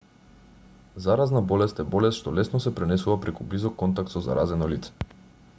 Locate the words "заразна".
1.05-1.43